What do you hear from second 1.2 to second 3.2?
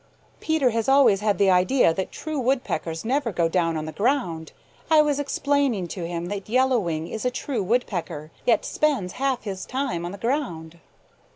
had the idea that true Woodpeckers